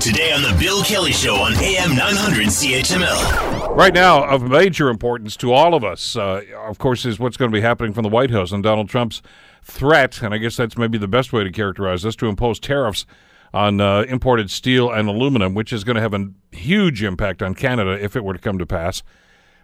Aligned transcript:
Today 0.00 0.32
on 0.32 0.40
The 0.40 0.56
Bill 0.58 0.82
Kelly 0.82 1.12
Show 1.12 1.34
on 1.34 1.52
AM 1.56 1.94
900 1.94 2.46
CHML. 2.46 3.76
Right 3.76 3.92
now, 3.92 4.24
of 4.24 4.42
major 4.42 4.88
importance 4.88 5.36
to 5.36 5.52
all 5.52 5.74
of 5.74 5.84
us, 5.84 6.16
uh, 6.16 6.40
of 6.66 6.78
course, 6.78 7.04
is 7.04 7.18
what's 7.18 7.36
going 7.36 7.50
to 7.50 7.54
be 7.54 7.60
happening 7.60 7.92
from 7.92 8.04
the 8.04 8.08
White 8.08 8.30
House 8.30 8.50
and 8.50 8.62
Donald 8.62 8.88
Trump's 8.88 9.20
threat, 9.62 10.22
and 10.22 10.32
I 10.32 10.38
guess 10.38 10.56
that's 10.56 10.78
maybe 10.78 10.96
the 10.96 11.06
best 11.06 11.34
way 11.34 11.44
to 11.44 11.52
characterize 11.52 12.02
this, 12.02 12.16
to 12.16 12.28
impose 12.28 12.58
tariffs 12.58 13.04
on 13.52 13.82
uh, 13.82 14.06
imported 14.08 14.50
steel 14.50 14.90
and 14.90 15.06
aluminum, 15.06 15.52
which 15.52 15.70
is 15.70 15.84
going 15.84 15.96
to 15.96 16.02
have 16.02 16.14
a 16.14 16.30
huge 16.50 17.02
impact 17.02 17.42
on 17.42 17.54
Canada 17.54 18.02
if 18.02 18.16
it 18.16 18.24
were 18.24 18.32
to 18.32 18.38
come 18.38 18.56
to 18.56 18.64
pass. 18.64 19.02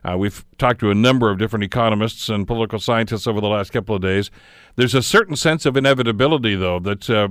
Uh, 0.04 0.18
we've 0.18 0.44
talked 0.58 0.80
to 0.80 0.90
a 0.90 0.94
number 0.94 1.30
of 1.30 1.38
different 1.38 1.64
economists 1.64 2.28
and 2.28 2.46
political 2.46 2.78
scientists 2.78 3.26
over 3.26 3.40
the 3.40 3.48
last 3.48 3.72
couple 3.72 3.94
of 3.94 4.02
days. 4.02 4.30
There's 4.74 4.94
a 4.94 5.02
certain 5.02 5.34
sense 5.34 5.64
of 5.64 5.78
inevitability, 5.78 6.56
though, 6.56 6.78
that, 6.80 7.08
uh, 7.08 7.28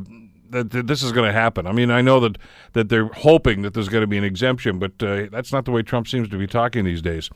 that, 0.52 0.71
that 0.71 0.88
this 0.88 1.04
is 1.04 1.12
going 1.12 1.27
to 1.27 1.34
happen. 1.34 1.68
I 1.68 1.71
mean, 1.71 1.91
I 1.91 2.02
know 2.02 2.20
that, 2.20 2.38
that 2.73 2.89
they're 2.89 3.07
hoping 3.07 3.61
that 3.61 3.73
there's 3.73 3.89
going 3.89 4.02
to 4.02 4.07
be 4.07 4.18
an 4.18 4.23
exemption, 4.23 4.79
but 4.79 4.92
uh, 5.01 5.28
that's 5.32 5.51
not 5.51 5.65
the 5.65 5.71
way 5.71 5.82
Trump 5.82 6.07
seems 6.07 6.29
to 6.29 6.37
be 6.37 6.47
talking 6.47 6.86
these 6.86 7.01
days. 7.01 7.29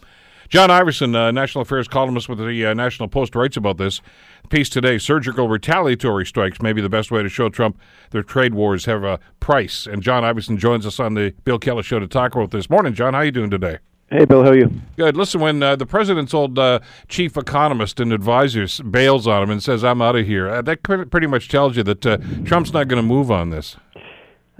John 0.50 0.70
Ivison, 0.70 1.16
uh, 1.16 1.30
national 1.30 1.62
affairs 1.62 1.88
columnist 1.88 2.28
with 2.28 2.40
the 2.40 2.66
uh, 2.66 2.74
National 2.74 3.08
Post, 3.08 3.36
writes 3.36 3.56
about 3.56 3.78
this 3.78 4.02
piece 4.50 4.68
today. 4.68 4.98
Surgical 4.98 5.48
retaliatory 5.48 6.26
strikes 6.26 6.60
may 6.60 6.74
be 6.74 6.82
the 6.82 6.90
best 6.90 7.12
way 7.12 7.22
to 7.22 7.30
show 7.30 7.50
Trump 7.50 7.80
their 8.10 8.24
trade 8.24 8.56
wars 8.56 8.86
have 8.86 9.04
a 9.04 9.20
price. 9.40 9.86
And 9.86 10.02
John 10.02 10.24
Ivison 10.24 10.58
joins 10.58 10.88
us 10.88 11.00
on 11.00 11.14
the 11.14 11.36
Bill 11.44 11.60
Kelly 11.60 11.84
Show 11.84 12.00
to 12.00 12.08
talk 12.08 12.34
about 12.34 12.50
this. 12.50 12.68
Morning, 12.68 12.96
John. 12.96 13.14
How 13.14 13.20
are 13.20 13.26
you 13.26 13.32
doing 13.32 13.52
today? 13.52 13.78
Hey, 14.12 14.26
Bill, 14.26 14.44
how 14.44 14.50
are 14.50 14.58
you? 14.58 14.72
Good. 14.98 15.16
Listen, 15.16 15.40
when 15.40 15.62
uh, 15.62 15.76
the 15.76 15.86
president's 15.86 16.34
old 16.34 16.58
uh, 16.58 16.80
chief 17.08 17.38
economist 17.38 18.00
and 18.00 18.12
advisors 18.12 18.82
bails 18.82 19.28
on 19.28 19.44
him 19.44 19.52
and 19.52 19.62
says, 19.62 19.84
I'm 19.84 20.02
out 20.02 20.16
of 20.16 20.26
here, 20.26 20.50
uh, 20.50 20.62
that 20.64 20.82
pretty 20.82 21.28
much 21.28 21.48
tells 21.48 21.78
you 21.78 21.84
that 21.84 22.04
uh, 22.04 22.18
Trump's 22.44 22.74
not 22.74 22.88
going 22.88 23.00
to 23.02 23.08
move 23.08 23.30
on 23.30 23.52
this. 23.52 23.78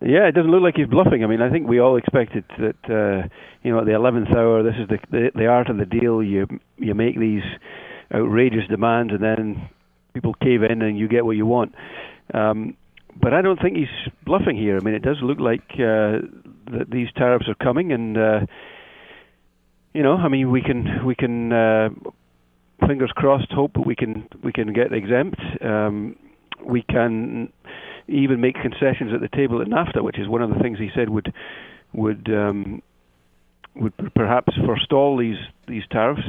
Yeah, 0.04 0.28
it 0.28 0.34
doesn't 0.34 0.52
look 0.52 0.62
like 0.62 0.76
he's 0.76 0.86
bluffing. 0.86 1.24
I 1.24 1.28
mean, 1.28 1.42
I 1.42 1.50
think 1.50 1.68
we 1.68 1.80
all 1.80 1.98
expected 1.98 2.44
that, 2.60 2.76
uh, 2.86 3.28
you 3.64 3.72
know, 3.72 3.80
at 3.80 3.86
the 3.86 3.94
11th 3.94 4.36
hour, 4.36 4.62
this 4.62 4.76
is 4.80 4.88
the, 4.88 5.00
the, 5.10 5.32
the 5.34 5.48
art 5.48 5.68
of 5.72 5.78
the 5.78 5.86
deal. 5.86 6.22
You, 6.22 6.48
you 6.78 6.94
make 6.94 7.20
these 7.20 7.44
outrageous 8.14 8.68
demands 8.70 9.14
and 9.14 9.24
then 9.24 9.68
people 10.14 10.36
cave 10.36 10.62
in 10.62 10.84
and 10.84 10.96
you 10.96 11.08
get 11.08 11.26
what 11.26 11.38
you 11.38 11.48
want. 11.48 11.74
Um, 12.36 12.78
but 13.20 13.34
I 13.34 13.42
don't 13.42 13.60
think 13.60 13.78
he's 13.78 14.14
bluffing 14.26 14.56
here. 14.56 14.78
I 14.78 14.82
mean, 14.82 14.94
it 14.94 15.02
does 15.02 15.18
look 15.24 15.40
like 15.40 15.66
uh, 15.74 16.22
that 16.72 16.86
these 16.92 17.08
tariffs 17.18 17.50
are 17.50 17.56
coming 17.56 17.92
and 17.92 18.16
you 19.94 20.04
know, 20.04 20.16
I 20.16 20.28
mean, 20.28 20.52
we 20.52 20.62
can 20.62 21.06
we 21.06 21.16
can 21.16 21.52
uh, 21.52 21.90
fingers 22.88 23.12
crossed 23.16 23.52
hope 23.52 23.74
that 23.74 23.86
we 23.86 23.96
can 23.96 24.28
we 24.44 24.52
can 24.52 24.74
get 24.74 24.94
exempt. 24.94 25.40
Um, 25.62 26.16
we 26.64 26.84
can 26.84 27.52
even 28.08 28.42
make 28.42 28.56
concessions 28.56 29.12
at 29.14 29.22
the 29.22 29.36
table 29.36 29.62
at 29.62 29.68
NAFTA, 29.68 30.04
which 30.04 30.20
is 30.20 30.28
one 30.28 30.42
of 30.42 30.50
the 30.50 30.60
things 30.60 30.80
he 30.80 30.90
said 30.96 31.10
would 31.10 31.34
would 31.94 32.30
um, 32.30 32.82
would 33.76 33.94
perhaps 34.16 34.54
forestall 34.66 35.18
these 35.18 35.38
these 35.68 35.84
tariffs. 35.92 36.24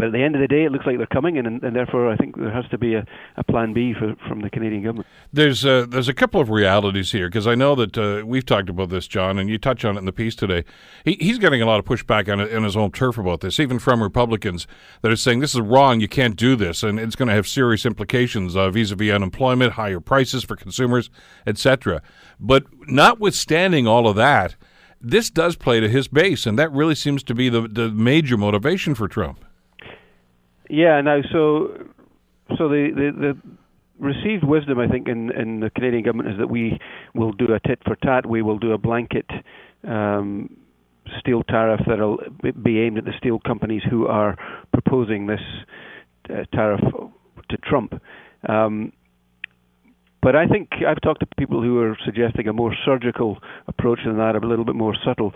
But 0.00 0.06
at 0.06 0.12
the 0.14 0.22
end 0.22 0.34
of 0.34 0.40
the 0.40 0.48
day, 0.48 0.64
it 0.64 0.72
looks 0.72 0.86
like 0.86 0.96
they're 0.96 1.06
coming, 1.06 1.36
and, 1.36 1.62
and 1.62 1.76
therefore 1.76 2.10
I 2.10 2.16
think 2.16 2.34
there 2.38 2.50
has 2.50 2.66
to 2.70 2.78
be 2.78 2.94
a, 2.94 3.04
a 3.36 3.44
plan 3.44 3.74
B 3.74 3.92
for, 3.92 4.16
from 4.26 4.40
the 4.40 4.48
Canadian 4.48 4.82
government. 4.82 5.06
There's 5.30 5.62
a, 5.62 5.84
there's 5.84 6.08
a 6.08 6.14
couple 6.14 6.40
of 6.40 6.48
realities 6.48 7.12
here 7.12 7.28
because 7.28 7.46
I 7.46 7.54
know 7.54 7.74
that 7.74 7.98
uh, 7.98 8.24
we've 8.24 8.46
talked 8.46 8.70
about 8.70 8.88
this, 8.88 9.06
John, 9.06 9.38
and 9.38 9.50
you 9.50 9.58
touch 9.58 9.84
on 9.84 9.96
it 9.96 9.98
in 9.98 10.06
the 10.06 10.12
piece 10.12 10.34
today. 10.34 10.64
He, 11.04 11.18
he's 11.20 11.36
getting 11.36 11.60
a 11.60 11.66
lot 11.66 11.80
of 11.80 11.84
pushback 11.84 12.32
on, 12.32 12.40
on 12.40 12.62
his 12.64 12.78
own 12.78 12.92
turf 12.92 13.18
about 13.18 13.42
this, 13.42 13.60
even 13.60 13.78
from 13.78 14.02
Republicans 14.02 14.66
that 15.02 15.12
are 15.12 15.16
saying 15.16 15.40
this 15.40 15.54
is 15.54 15.60
wrong, 15.60 16.00
you 16.00 16.08
can't 16.08 16.34
do 16.34 16.56
this, 16.56 16.82
and 16.82 16.98
it's 16.98 17.14
going 17.14 17.28
to 17.28 17.34
have 17.34 17.46
serious 17.46 17.84
implications 17.84 18.56
uh, 18.56 18.70
vis-a-vis 18.70 19.12
unemployment, 19.12 19.74
higher 19.74 20.00
prices 20.00 20.42
for 20.44 20.56
consumers, 20.56 21.10
etc. 21.46 22.00
But 22.40 22.64
notwithstanding 22.88 23.86
all 23.86 24.08
of 24.08 24.16
that, 24.16 24.56
this 24.98 25.28
does 25.28 25.56
play 25.56 25.78
to 25.78 25.90
his 25.90 26.08
base, 26.08 26.46
and 26.46 26.58
that 26.58 26.72
really 26.72 26.94
seems 26.94 27.22
to 27.24 27.34
be 27.34 27.50
the, 27.50 27.68
the 27.68 27.90
major 27.90 28.38
motivation 28.38 28.94
for 28.94 29.06
Trump. 29.06 29.44
Yeah, 30.70 31.00
now 31.00 31.20
so 31.32 31.76
so 32.56 32.68
the, 32.68 32.90
the, 32.94 33.34
the 33.34 33.38
received 33.98 34.44
wisdom, 34.44 34.78
I 34.78 34.86
think, 34.86 35.08
in, 35.08 35.30
in 35.32 35.60
the 35.60 35.70
Canadian 35.70 36.04
government 36.04 36.30
is 36.30 36.38
that 36.38 36.48
we 36.48 36.78
will 37.14 37.32
do 37.32 37.52
a 37.52 37.60
tit 37.60 37.80
for 37.84 37.96
tat. 37.96 38.24
We 38.24 38.42
will 38.42 38.58
do 38.58 38.72
a 38.72 38.78
blanket 38.78 39.26
um, 39.86 40.56
steel 41.18 41.42
tariff 41.42 41.80
that'll 41.86 42.18
be 42.62 42.80
aimed 42.80 42.98
at 42.98 43.04
the 43.04 43.12
steel 43.18 43.40
companies 43.40 43.82
who 43.88 44.06
are 44.06 44.36
proposing 44.72 45.26
this 45.26 45.40
uh, 46.28 46.44
tariff 46.54 46.80
to 47.48 47.56
Trump. 47.58 48.00
Um, 48.48 48.92
but 50.22 50.36
I 50.36 50.46
think 50.46 50.68
I've 50.86 51.00
talked 51.00 51.20
to 51.20 51.26
people 51.38 51.62
who 51.62 51.80
are 51.80 51.96
suggesting 52.04 52.46
a 52.46 52.52
more 52.52 52.74
surgical 52.84 53.38
approach 53.66 54.00
than 54.04 54.18
that, 54.18 54.36
a 54.36 54.46
little 54.46 54.64
bit 54.64 54.76
more 54.76 54.94
subtle. 55.04 55.32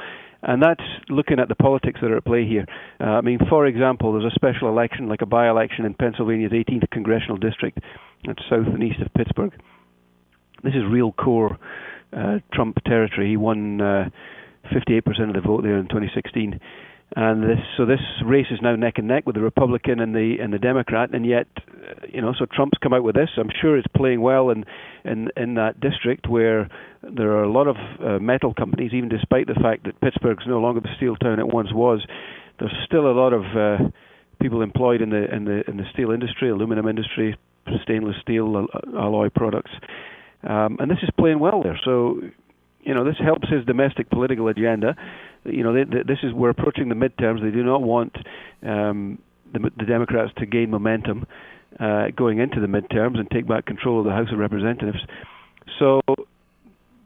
And 0.47 0.62
that's 0.62 0.84
looking 1.09 1.38
at 1.41 1.49
the 1.49 1.55
politics 1.55 2.00
that 2.03 2.10
are 2.10 2.19
at 2.19 2.25
play 2.25 2.47
here. 2.47 2.66
Uh, 3.00 3.05
I 3.05 3.21
mean, 3.22 3.38
for 3.49 3.66
example, 3.66 4.12
there's 4.12 4.31
a 4.31 4.34
special 4.34 4.69
election, 4.69 5.09
like 5.09 5.22
a 5.22 5.27
by 5.27 5.49
election 5.49 5.87
in 5.87 5.94
Pennsylvania's 5.94 6.53
18th 6.53 6.91
congressional 6.91 7.38
district, 7.38 7.78
that's 8.27 8.43
south 8.50 8.66
and 8.66 8.82
east 8.82 9.00
of 9.00 9.12
Pittsburgh. 9.15 9.53
This 10.62 10.75
is 10.75 10.82
real 10.91 11.12
core 11.12 11.59
uh, 12.12 12.41
Trump 12.53 12.77
territory. 12.84 13.31
He 13.31 13.37
won 13.38 13.81
uh, 13.81 14.10
58% 14.72 15.28
of 15.28 15.34
the 15.34 15.41
vote 15.41 15.62
there 15.62 15.78
in 15.78 15.88
2016 15.88 16.61
and 17.16 17.44
this 17.44 17.58
so 17.76 17.86
this 17.86 18.00
race 18.25 18.47
is 18.50 18.58
now 18.60 18.75
neck 18.75 18.94
and 18.97 19.06
neck 19.06 19.25
with 19.25 19.36
the 19.36 19.41
Republican 19.41 20.00
and 20.00 20.14
the 20.14 20.38
and 20.42 20.52
the 20.52 20.58
Democrat, 20.58 21.14
and 21.14 21.25
yet, 21.25 21.47
you 22.08 22.20
know, 22.20 22.34
so 22.36 22.44
Trump's 22.44 22.78
come 22.82 22.92
out 22.92 23.04
with 23.04 23.14
this. 23.14 23.30
I'm 23.36 23.50
sure 23.60 23.76
it's 23.76 23.86
playing 23.97 24.20
well 24.20 24.50
in 24.50 24.64
in 25.04 25.30
in 25.36 25.54
that 25.54 25.78
district 25.78 26.28
where 26.28 26.69
there 27.02 27.30
are 27.32 27.44
a 27.44 27.50
lot 27.50 27.69
of 27.69 27.76
uh, 28.04 28.19
metal 28.19 28.52
companies, 28.52 28.92
even 28.92 29.08
despite 29.08 29.47
the 29.47 29.54
fact 29.54 29.84
that 29.84 30.00
Pittsburgh's 30.00 30.44
no 30.47 30.58
longer 30.58 30.80
the 30.80 30.88
steel 30.97 31.14
town 31.16 31.38
it 31.38 31.47
once 31.47 31.72
was. 31.72 32.04
There's 32.58 32.75
still 32.84 33.06
a 33.06 33.14
lot 33.14 33.32
of 33.32 33.44
uh, 33.56 33.88
people 34.41 34.62
employed 34.62 35.00
in 35.00 35.10
the 35.10 35.32
in 35.32 35.44
the 35.44 35.62
in 35.70 35.76
the 35.76 35.84
steel 35.92 36.10
industry, 36.10 36.50
aluminum 36.50 36.88
industry, 36.88 37.36
stainless 37.84 38.16
steel 38.22 38.66
alloy 38.98 39.28
products, 39.31 39.70
um, 40.42 40.78
and 40.81 40.91
this 40.91 40.98
is 41.02 41.10
playing 41.16 41.38
well 41.38 41.62
there. 41.62 41.78
So 41.84 42.20
you 42.84 42.94
know, 42.94 43.04
this 43.04 43.16
helps 43.22 43.48
his 43.48 43.64
domestic 43.64 44.10
political 44.10 44.48
agenda. 44.48 44.96
You 45.44 45.62
know, 45.62 45.75
they, 45.75 45.84
they, 45.84 46.03
this 46.06 46.19
is 46.22 46.32
we're 46.32 46.50
approaching 46.50 46.88
the 46.88 46.94
midterms. 46.94 47.43
They 47.43 47.50
do 47.50 47.62
not 47.62 47.82
want 47.82 48.16
um, 48.62 49.19
the, 49.53 49.71
the 49.77 49.84
Democrats 49.84 50.32
to 50.38 50.47
gain 50.47 50.71
momentum 50.71 51.27
uh, 51.78 52.09
going 52.16 52.38
into 52.38 52.60
the 52.60 52.66
midterms 52.66 53.19
and 53.19 53.31
take 53.31 53.47
back 53.47 53.66
control 53.66 53.99
of 54.00 54.05
the 54.05 54.12
House 54.12 54.28
of 54.32 54.38
Representatives. 54.38 54.99
So, 55.78 56.00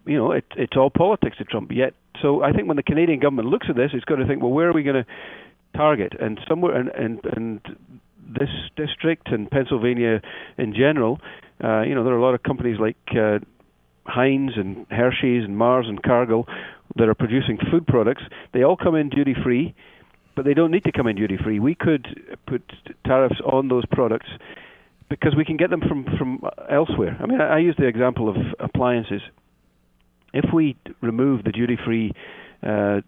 you 0.04 0.18
know, 0.18 0.32
it, 0.32 0.44
it's 0.56 0.76
all 0.76 0.90
politics 0.90 1.38
to 1.38 1.44
Trump. 1.44 1.70
Yet, 1.72 1.94
so 2.20 2.42
I 2.42 2.52
think 2.52 2.68
when 2.68 2.76
the 2.76 2.82
Canadian 2.82 3.20
government 3.20 3.48
looks 3.48 3.66
at 3.70 3.76
this, 3.76 3.90
it's 3.94 4.04
got 4.04 4.16
to 4.16 4.26
think, 4.26 4.42
well, 4.42 4.52
where 4.52 4.68
are 4.68 4.72
we 4.72 4.82
going 4.82 5.04
to 5.04 5.06
target? 5.76 6.14
And 6.20 6.38
somewhere, 6.48 6.76
and 6.76 6.88
and 6.88 7.20
and 7.36 7.60
this 8.28 8.50
district 8.76 9.28
and 9.32 9.50
Pennsylvania 9.50 10.20
in 10.58 10.74
general, 10.74 11.20
uh, 11.62 11.82
you 11.82 11.94
know, 11.94 12.04
there 12.04 12.12
are 12.12 12.18
a 12.18 12.22
lot 12.22 12.34
of 12.34 12.42
companies 12.42 12.78
like. 12.78 12.96
Uh, 13.10 13.38
Heinz 14.10 14.52
and 14.56 14.86
Hershey's 14.88 15.44
and 15.44 15.58
Mars 15.58 15.84
and 15.86 16.02
Cargill 16.02 16.46
that 16.96 17.08
are 17.08 17.14
producing 17.14 17.58
food 17.70 17.86
products, 17.86 18.22
they 18.52 18.62
all 18.62 18.76
come 18.76 18.94
in 18.94 19.08
duty 19.08 19.34
free, 19.42 19.74
but 20.34 20.44
they 20.44 20.54
don't 20.54 20.70
need 20.70 20.84
to 20.84 20.92
come 20.92 21.06
in 21.06 21.16
duty 21.16 21.36
free. 21.42 21.58
We 21.58 21.74
could 21.74 22.06
put 22.46 22.62
tariffs 23.04 23.40
on 23.44 23.68
those 23.68 23.84
products 23.86 24.28
because 25.08 25.34
we 25.36 25.44
can 25.44 25.56
get 25.56 25.70
them 25.70 25.80
from 25.80 26.04
from 26.18 26.42
elsewhere. 26.70 27.16
I 27.20 27.26
mean, 27.26 27.40
I, 27.40 27.56
I 27.56 27.58
use 27.58 27.74
the 27.78 27.86
example 27.86 28.28
of 28.28 28.36
appliances. 28.58 29.22
If 30.32 30.52
we 30.52 30.76
remove 31.00 31.44
the 31.44 31.52
duty 31.52 31.78
free 31.84 32.12
uh, 32.62 33.00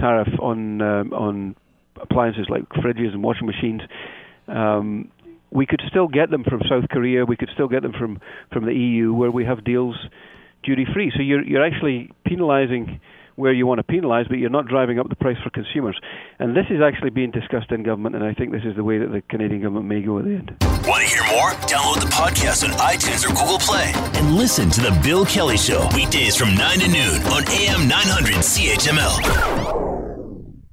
tariff 0.00 0.28
on 0.40 0.82
um, 0.82 1.12
on 1.12 1.56
appliances 2.00 2.46
like 2.48 2.68
fridges 2.70 3.12
and 3.12 3.22
washing 3.22 3.46
machines, 3.46 3.82
um, 4.48 5.10
we 5.50 5.66
could 5.66 5.80
still 5.88 6.08
get 6.08 6.30
them 6.30 6.44
from 6.44 6.60
South 6.68 6.88
Korea. 6.90 7.24
We 7.24 7.36
could 7.36 7.50
still 7.54 7.68
get 7.68 7.82
them 7.82 7.92
from 7.98 8.20
from 8.52 8.66
the 8.66 8.74
EU, 8.74 9.12
where 9.14 9.30
we 9.30 9.44
have 9.44 9.64
deals 9.64 9.96
duty 10.64 10.86
free. 10.92 11.12
So 11.16 11.22
you're 11.22 11.44
you're 11.44 11.64
actually 11.64 12.10
penalising 12.26 13.00
where 13.36 13.52
you 13.52 13.66
want 13.66 13.84
to 13.84 13.92
penalise, 13.92 14.28
but 14.28 14.38
you're 14.38 14.50
not 14.50 14.66
driving 14.66 14.98
up 14.98 15.08
the 15.08 15.16
price 15.16 15.36
for 15.42 15.50
consumers. 15.50 15.98
And 16.38 16.56
this 16.56 16.66
is 16.70 16.80
actually 16.80 17.10
being 17.10 17.30
discussed 17.30 17.72
in 17.72 17.82
government, 17.82 18.14
and 18.14 18.24
I 18.24 18.32
think 18.32 18.52
this 18.52 18.62
is 18.64 18.76
the 18.76 18.84
way 18.84 18.98
that 18.98 19.10
the 19.10 19.22
Canadian 19.22 19.62
government 19.62 19.86
may 19.86 20.02
go 20.02 20.18
at 20.18 20.24
the 20.24 20.30
end. 20.30 20.56
Want 20.86 21.02
to 21.02 21.08
hear 21.08 21.24
more? 21.24 21.50
Download 21.66 22.00
the 22.00 22.10
podcast 22.12 22.64
on 22.64 22.70
iTunes 22.78 23.24
or 23.24 23.34
Google 23.34 23.58
Play 23.58 23.92
and 24.14 24.36
listen 24.36 24.70
to 24.70 24.80
The 24.80 24.98
Bill 25.02 25.24
Kelly 25.26 25.56
Show 25.56 25.88
weekdays 25.94 26.36
from 26.36 26.54
9 26.54 26.78
to 26.80 26.88
noon 26.88 27.22
on 27.24 27.42
AM 27.48 27.88
900 27.88 28.36
CHML. 28.36 29.93